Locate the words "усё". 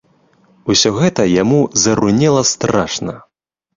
0.73-0.89